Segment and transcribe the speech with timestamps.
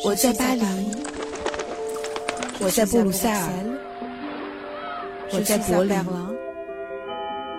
[0.00, 0.64] 我在巴黎，
[2.60, 3.48] 我在布鲁塞尔，
[5.30, 5.96] 我在柏林，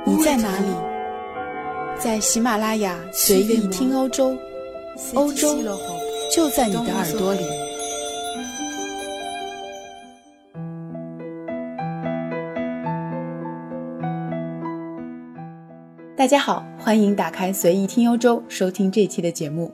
[0.05, 0.65] 你在哪里？
[1.97, 4.35] 在喜马拉雅随意听欧洲，
[5.13, 5.55] 欧洲
[6.35, 7.41] 就在你的耳朵里。
[16.17, 19.71] 大家好，欢迎打开随意听欧洲，收听这期的节目。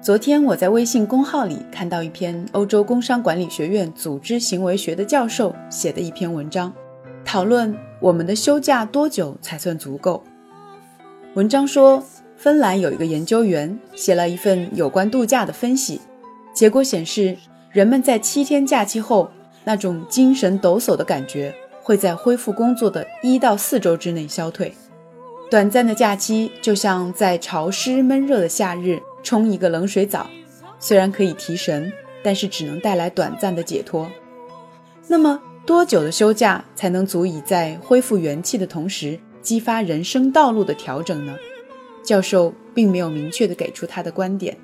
[0.00, 6.72] 昨天我在微信公号里看到一篇欧洲工商管理学院组织行为学的教授写的一篇文章，
[7.24, 10.22] 讨论我们的休假多久才算足够。
[11.34, 12.00] 文章说，
[12.36, 16.00] 芬兰有一个研究员写了一份有关度假的分析，
[16.54, 17.36] 结果显示，
[17.72, 19.28] 人们在七天假期后，
[19.64, 24.72] 那种精神抖擞的感觉会在恢复工作的一到四周之内消退。
[25.50, 29.00] 短暂的假期就像在潮湿闷热的夏日。
[29.22, 30.28] 冲一个冷水澡，
[30.78, 34.10] 虽然可以提神，但是只能带来短暂的解脱。
[35.06, 41.36] 那么多久的休假才能足以在恢复元气的同时激发人生道路的调整呢？
[42.02, 44.56] 教授并没有明确的给出他的观点，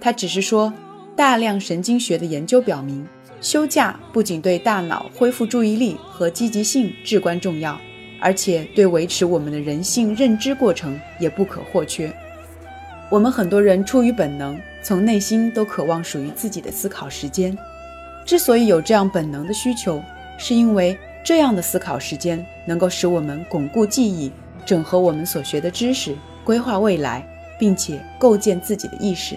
[0.00, 0.72] 他只是说，
[1.14, 3.06] 大量神经学的研究表明，
[3.40, 7.80] 休假不仅对大脑恢复注意力和积极性至关重要，
[8.20, 12.12] 而且对维持我们的人性认知过程也不可或缺。
[13.12, 17.54] 我们很多人出于本能，从内心都渴望属于自己的思考时间。
[18.24, 20.02] 之所以有这样本能的需求，
[20.38, 24.32] 是因为这样的思考时间能够使我们巩固记忆、
[24.64, 27.22] 整合我们所学的知识、规划未来，
[27.58, 29.36] 并且构建自己的意识。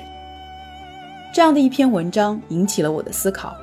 [1.34, 3.58] 这样的一篇文章引起了我的思考。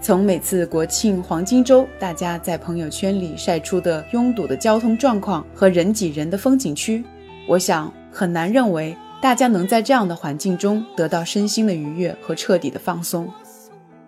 [0.00, 7.04] 从每次国庆黄金周，大家在朋友圈里晒出的拥堵的交通状况和人挤人的风景区，
[7.48, 8.96] 我想很难认为。
[9.20, 13.30] 大家能在这样的环境中得到身心的愉悦和彻底的放松，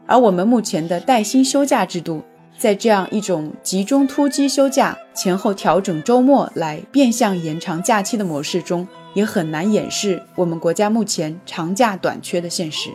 [0.07, 2.23] 而我们目前的带薪休假制度，
[2.57, 12.89] 在这样一种集中突击休假、前后调整周末来变相延长假期的模式中，也很难掩饰我们国家目前长假短缺的现实。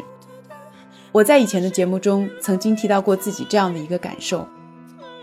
[1.12, 4.48] 我在以前的节目中曾经提到过自己这样的一个感受：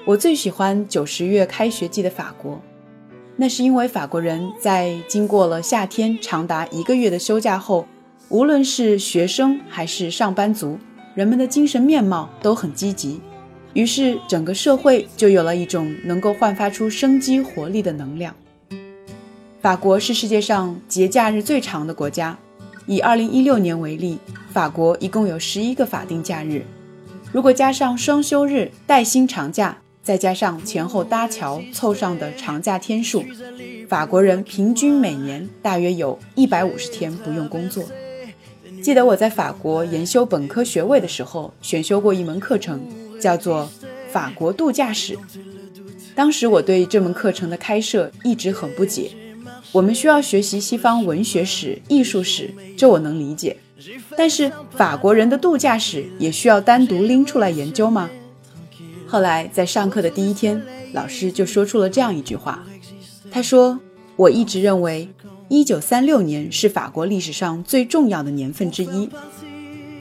[0.05, 2.61] 我最喜欢九十月开学季的法国。
[3.37, 7.84] 那是因为法国人在经过了夏天长达一个月的休假后，
[8.28, 10.78] 无论是学生还是上班族，
[11.15, 13.21] 人们的精神面貌都很积极，
[13.73, 18.33] 于是整个社会就有了一种能够焕发出生机活力的能量。
[19.61, 22.39] 法国是世界上节假日最长的国家，
[22.87, 24.19] 以2016年为例，
[24.53, 26.65] 法国一共有十一个法定假日，
[27.33, 29.78] 如果加上双休日、带薪长假。
[30.04, 33.25] 再加上前后搭桥凑上的长假天数，
[33.88, 37.82] 法国人平均每年大约有一百五十天不用工作。
[38.82, 42.82] 记得我在法国研修本科学位的时候，选修过一门课程，
[43.19, 43.66] 叫做
[44.12, 45.19] 法国度假史。
[46.14, 49.10] 当时我对这门课程的开设一直很不解。
[49.72, 53.56] 我们需要学习西方文学史、艺术史，这我能理解。
[54.16, 58.10] 但是法国人的度假史也需要单独拎出来研究吗？
[59.14, 60.60] 后来在上课的第一天，
[60.92, 62.64] 老师就说出了这样一句话。
[63.30, 63.78] 他说
[64.19, 65.08] ：“我一直认为，
[65.47, 69.08] 一九三六年是法国历史上最重要的年份之一。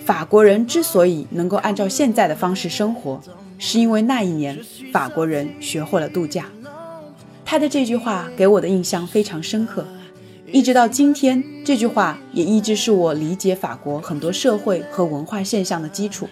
[0.03, 3.21] 法国人之所以能够按照现在的方式生活，
[3.59, 4.59] 是因为那一年
[4.91, 6.47] 法国人学会了度假。”
[7.45, 9.85] 他的这句话给我的印象非常深刻，
[10.51, 16.27] 一直到今天，这句话也一直是我理解法国很多社会和文化现象的基础。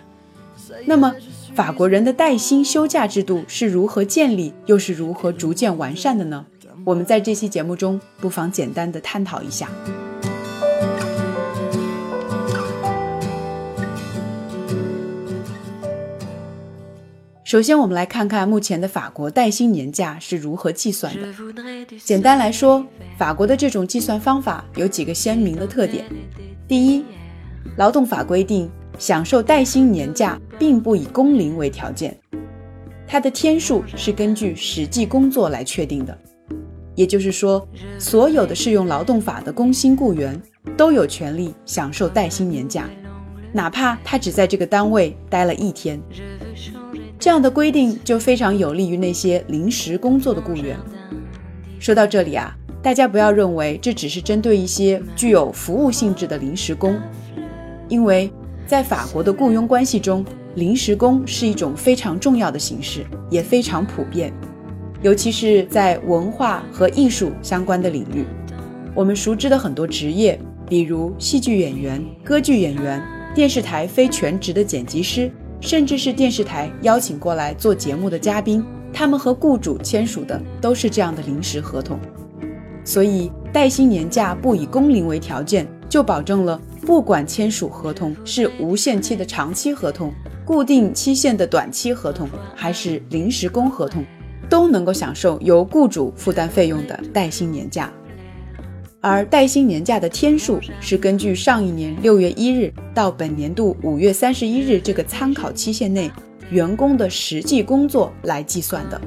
[0.85, 1.13] 那么，
[1.53, 6.45] 法国人的带薪休假制度是如何建立，又是如何逐渐完善的呢？
[6.85, 9.67] 我们在这期节目中不妨简单的探讨一下。
[17.43, 21.27] 首先，我们来看看目前的法国带薪年假是如何计算的。
[22.01, 22.85] 简单来说，
[23.17, 26.05] 法国的这种计算方法有几个鲜明的特点。
[26.65, 27.03] 第一，
[27.75, 28.71] 劳动法规定。
[29.01, 32.15] 享受带薪年假并不以工龄为条件，
[33.07, 36.15] 它的天数是根据实际工作来确定的。
[36.93, 37.67] 也就是说，
[37.97, 40.39] 所有的适用劳动法的工薪雇员
[40.77, 42.87] 都有权利享受带薪年假，
[43.51, 45.99] 哪怕他只在这个单位待了一天。
[47.17, 50.77] 这样的规定就非常有利于那些临时工作的雇员。
[51.79, 56.95] 说到这里啊，大家不要认为这只是针对一些具有服务性质的临时工，
[57.89, 58.31] 因为。
[58.71, 60.23] 在法国的雇佣关系中，
[60.55, 64.31] 临时工是一种非常重要的形式，也非常普遍，
[65.01, 68.25] 尤其是在文化和艺术相关的领域。
[68.95, 70.39] 我们熟知的很多职业，
[70.69, 73.03] 比如戏剧演员、歌剧演员、
[73.35, 75.29] 电视台非全职的剪辑师，
[75.59, 81.99] 甚至是电视台邀请过来做节目的嘉宾，他们和雇主签署的都是这样的临时合同。
[82.85, 90.09] 所以，带薪年假不以工龄为条件，就保证了不管签署合同是无限期的长期合同、
[90.45, 94.05] 固定期限的短期合同，还是临时工合同，
[94.49, 97.91] 都能够享受由雇主负担费用的带薪年假。
[99.01, 106.09] 而带薪年假的天数是根据上一年六月一日到本年度五月三十一日这个参考期限内
[106.51, 109.01] 员工的实际工作来计算的。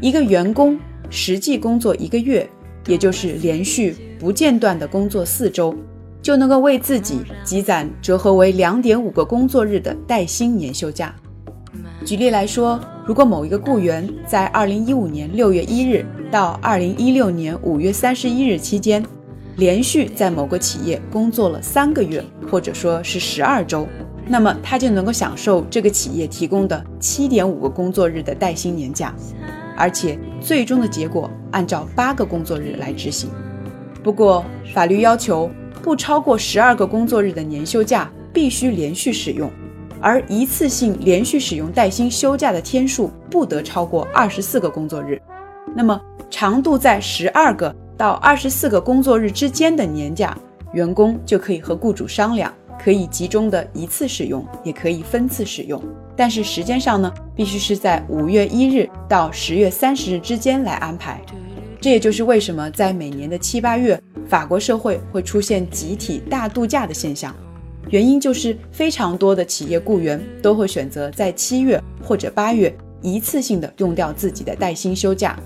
[0.00, 0.78] 一个员工
[1.10, 2.48] 实际工作一个月，
[2.86, 5.74] 也就是连续不间断的工作四周，
[6.22, 11.14] 就能够为自己积攒折合为两点五个工作日的带薪年休假。
[12.04, 19.04] 举例来说，如果某一个雇员在二零一五年六月一日到二零一六年五月三十一日期间，
[19.56, 23.86] 连续在某个企业工作了三个月，或者说是十二周，
[24.26, 29.14] 那么他就能够享受这个企业提供的七点五个工作日的带薪年假，
[29.76, 33.30] 而且最终的结果按照八个工作日来执行。
[34.04, 35.50] 不过，法律要求
[35.82, 39.50] 不超过十二个工作日的年休假必须连续使用。
[39.98, 45.18] 而一次性连续使用带薪休假的天数不得超过二十四个工作日，
[45.74, 45.98] 那么
[46.28, 50.36] 长度在十二个到二十四个工作日之间的年假，
[50.74, 55.82] 员工就可以和雇主商量，可以集中的一次使用，也可以分次使用。
[56.14, 61.18] 但是时间上呢，必须是在五月一日到十月三十日之间来安排。
[61.84, 67.36] 这也就是为什么在每年的七八月，法国社会会出现集体大度假的现象。
[67.90, 75.38] 原因就是非常多的企业雇员都会选择在七月或者八月一次性的用掉自己的带薪休假，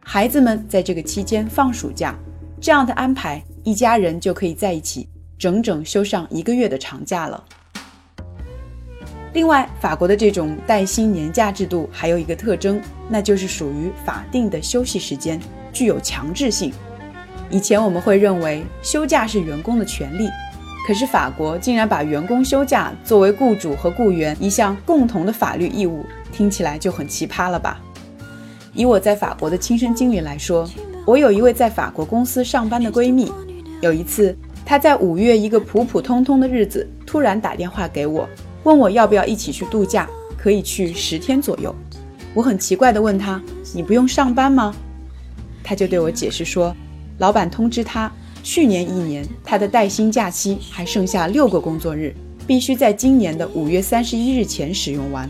[0.00, 2.14] 孩子们在这个期间放暑假，
[2.60, 5.08] 这样的安排，一家人就可以在一起
[5.38, 7.42] 整整休上一个月的长假了。
[9.32, 12.78] 另外，法国的这种带薪年假制度还有一个特征，
[13.08, 15.40] 那就是属于法定的休息时间，
[15.76, 16.72] 具有强制性。
[17.50, 20.30] 以前我们会认为休假是员工的权利。
[20.86, 27.80] 可是法国竟然把员工休假作为雇主和雇员一项共同的法律义务，听起来就很奇葩了吧？
[28.72, 30.64] 以我在法国的亲身经历来说，
[31.04, 33.32] 我有一位在法国公司上班的闺蜜，
[33.80, 38.28] 有一次她在五月一个普普通通的日子，突然打电话给我，
[38.62, 40.08] 问我要不要一起去度假，
[40.38, 41.74] 可以去十天左右。
[42.32, 43.42] 我很奇怪地问她
[43.74, 44.72] ：“你不用上班吗？”
[45.66, 46.72] 他就对我解释说
[47.18, 48.10] ：“老板通知他。”
[48.44, 52.14] 去年一年，他的带薪假期还剩下六个工作日，
[52.46, 55.28] 必须在今年的五月三十一日前使用完。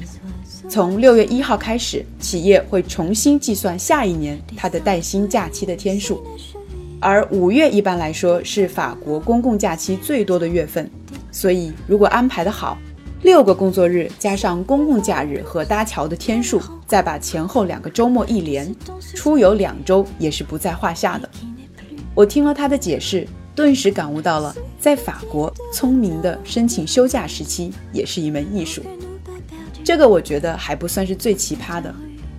[0.69, 6.23] 从六月一号开始，企业会重新计算下一年他的带薪假期的天数。
[7.01, 10.91] 而五月一般来说是法国公共假期最多的月份，
[11.31, 12.77] 所以如果安排的好，
[13.23, 18.75] 六个工作日加上公共假日和搭桥的天数，再把前后两个周末一连，
[19.15, 21.29] 出游两周也是不在话下的。
[22.15, 28.83] 我听了他的解释，顿时感悟到了，在法国，聪明的申请休假时期也是一门艺术。
[29.83, 31.93] 这个我觉得还不算是最奇葩的。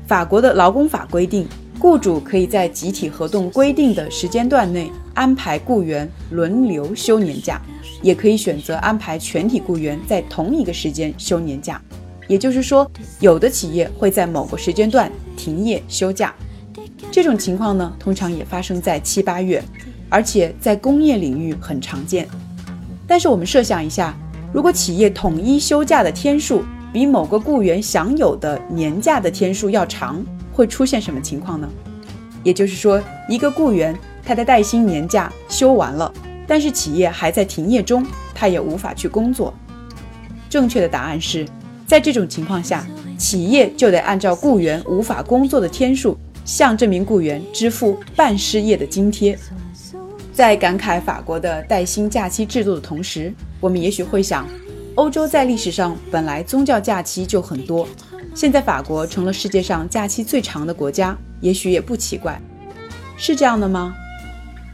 [0.05, 1.47] 法国的劳工法规定，
[1.79, 7.61] 雇主可以在集体合同规定的时间段内安排雇员轮流休年假，
[8.01, 11.79] 也可以选择安排全体雇员在同一个时间休年假。
[12.27, 16.33] 也就是说，有的企业会在某个时间段停业休假。
[17.11, 19.63] 这种情况呢，通常也发生在七八月，
[20.09, 22.27] 而且在工业领域很常见。
[23.07, 24.17] 但是我们设想一下，
[24.51, 30.21] 如果企业统一休假的天数比某个雇员享有的年假的天数要长，
[30.57, 31.69] 会出现什么情况呢？
[32.43, 32.99] 也就是说，
[33.29, 33.95] 一个雇员
[34.25, 36.11] 他的带薪年假休完了，
[36.47, 39.53] 但是企业还在停业中，他也无法去工作。
[40.49, 41.45] 正确的答案是，
[41.85, 42.87] 在这种情况下，
[43.19, 46.17] 企业就得按照雇员无法工作的天数。
[46.43, 49.37] 向这名雇员支付半失业的津贴。
[50.33, 54.47] 在感慨法国的带薪假期制度的同时，我们也许会想，
[54.95, 57.85] 欧洲在历史上本来宗教假期就很多，
[58.35, 62.39] 现在法国成了世界上假期最长的国家，也许也不奇怪。
[63.17, 63.95] 是这样的吗？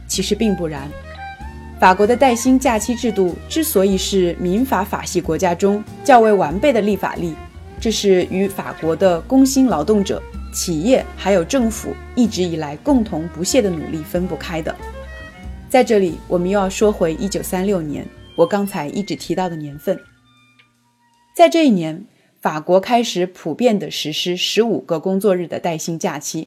[0.06, 0.88] 其实并不然。
[1.80, 7.34] 法国的带薪假期制度之所以是民法法系国家中较为完备的立法例，
[7.80, 10.22] 这是与法国的工薪劳动者。
[10.54, 14.72] 企业还有政府一直以来共同不懈的努力分不开的。
[15.68, 19.98] 在这里，我们又要说回一九三六年，我刚才一直提到的年份。
[21.36, 22.06] 在这一年，
[22.44, 26.46] 法国开始普遍的实施十五个工作日的带薪假期，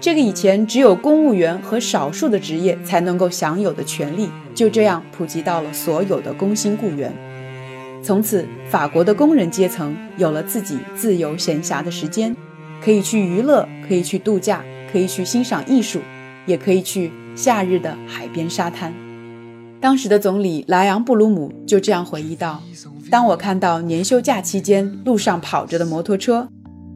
[0.00, 7.14] 这个以前只有公务员和少数的职业才能够享有的权利，就这样普及到了所有的工薪雇员。
[8.02, 12.34] 从此，法国的工人阶层有了自己自由闲暇的时间，
[12.84, 16.00] 可以去娱乐，可以去度假，可以去欣赏艺术，
[16.46, 18.92] 也可以去夏日的海边沙滩。
[19.82, 22.62] 当时的总理莱昂布鲁姆就这样回忆道
[23.10, 26.48] ：“当我看到年休假期间路上跑着的摩托车、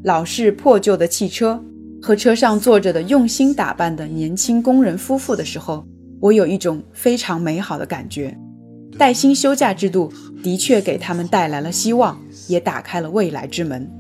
[0.05, 1.61] 老式破旧的汽车
[2.01, 5.85] 和车上坐着的用心打扮的年轻工人夫妇的时候，
[6.21, 8.39] 我有一种非常美好的感觉。”
[8.97, 12.17] 带薪休假制度的确给他们带来了希望，
[12.47, 13.91] 也打开了未来之门。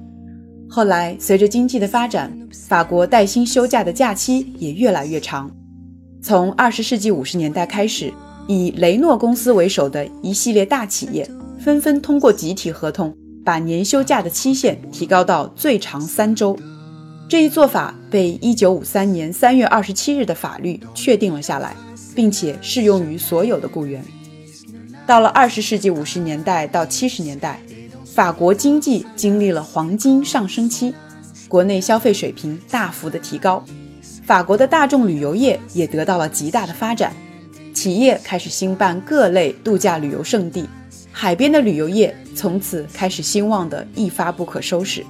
[0.68, 2.32] 后来，随着经济的发展，
[2.68, 5.50] 法国带薪休假的假期也越来越长。
[6.22, 8.12] 从二十世纪五十年代开始，
[8.48, 16.56] 以雷诺公司为首的一系列大企业纷纷通过集体合同，把年休假的期限提高到最长三周。
[17.28, 21.74] 这一做法被一九五三年三月二十七日的法律确定了下来，
[22.14, 24.04] 并且适用于所有的雇员。
[25.06, 27.60] 到了二十世纪五十年代到七十年代，
[28.04, 30.94] 法国经济经历了黄金上升期，
[31.48, 33.64] 国内消费水平大幅的提高，
[34.24, 37.12] 法国的大众旅游业也得到了极大的发展，
[37.86, 40.68] 企业开始兴办各类度假旅游胜地，
[41.12, 45.06] 海边的旅游业从此开始兴旺的一发不可收拾。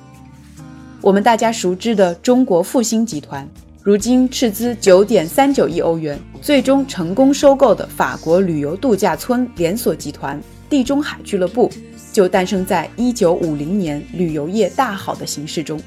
[1.01, 3.49] 我们大家熟知的中国复兴集团。
[3.83, 11.71] 如今斥资九点三九亿欧元，最终成功收购的法国旅游度假村连锁集团地中海俱乐部，
[12.13, 15.81] 就诞生在一九五零年旅游业大好的形势中。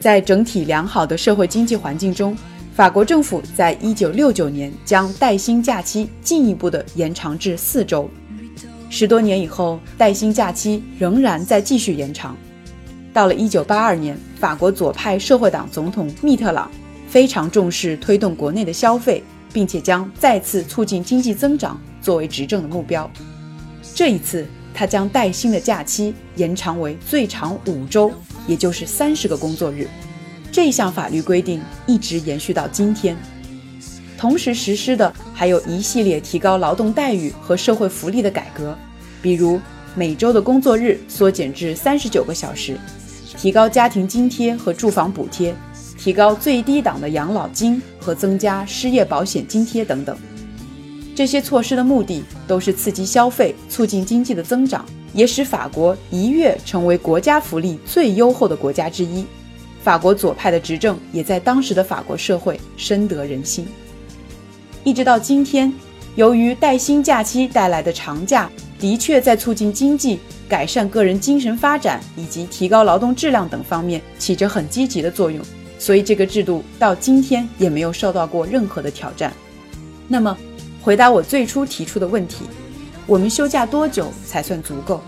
[0.00, 2.34] 在整体良好的社会经济环境中，
[2.74, 8.08] 法国政府在一九六九年将带薪假期进一步的延长至四周。
[8.88, 12.34] 十多年以后，带薪假期仍然在继续延长。
[13.12, 16.70] 到了一九八二年，法国左派社会党总统密特朗。
[17.08, 23.10] 非常重视推动国内的消费，并且将再次促进经济增长作为执政的目标。
[23.94, 28.10] 这一次，他将带薪的假期延长为最长五周，
[28.46, 29.86] 也就是三十个工作日。
[30.52, 33.16] 这项法律规定一直延续到今天。
[34.18, 38.76] 同时实施的还有一系列提高劳动待遇和社会福利的改革，
[39.20, 39.58] 比如
[39.96, 42.78] 每周的工作日缩减至三十九个小时，
[43.36, 45.54] 提高家庭津贴和住房补贴。
[45.98, 50.16] 提高最低档的养老金和增加失业保险津贴等等，
[51.14, 59.24] 这些措施的目的都是刺激消费、促进经济的增长，也使法国一跃成为国家福利最优厚的国家之一。
[59.82, 63.66] 法国左派的执政也在当时的法国社会深得人心。
[64.84, 65.72] 一直到今天，
[66.14, 75.44] 由于带薪假期带来的长假的确在促进经济、改善个人精神发展以及提高劳动质量等方面起着很积极的作用。
[75.78, 79.32] 所以这个制度到今天也没有受到过任何的挑战。
[80.06, 80.36] 那么，
[80.80, 82.44] 回答我最初提出的问题：
[83.04, 85.00] 我们休假多久才算足够？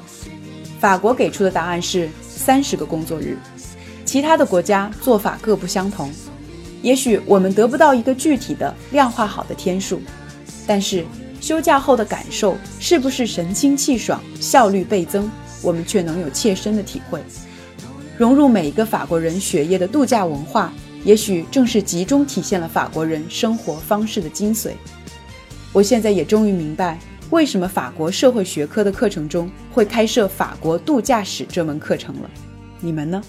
[0.81, 3.39] 法国给出的答案是三十个工作日。
[4.15, 6.09] 其他的国家做法各不相同。
[6.83, 10.01] 也许我们得不到一个具体的量化好的天数，
[10.69, 11.05] 但是
[11.41, 15.29] 休假后的感受是不是神清气爽、效率倍增，
[15.61, 17.21] 我们却能有切身的体会。
[18.17, 24.75] 融入每一个法国人血液的度假文化，也许正是集中体现了法国人生活方式的精髓。
[25.73, 32.31] 我现在也终于明白，为什么法国社会学科的课程中会开设法国度假史这门课程了。
[32.79, 33.21] 你们呢？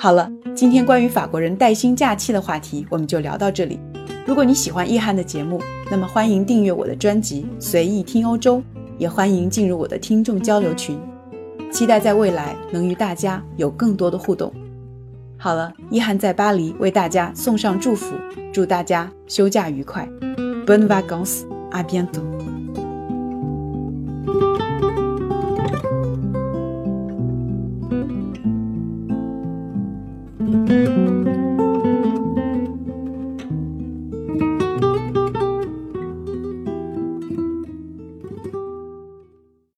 [0.00, 3.80] 好了，今天关于法国人带薪假期的话题，我们就聊到这里。
[4.24, 8.58] 如果你喜欢易翰的节目，那么欢迎订阅我的专辑《随意听欧洲》，
[8.96, 10.96] 也欢迎进入我的听众交流群。
[11.72, 14.52] 期待在未来能与大家有更多的互动。
[15.36, 18.14] 好了，一涵在巴黎为大家送上祝福，
[18.52, 20.08] 祝大家休假愉快。
[20.64, 22.22] Bonne vacances, à bientôt.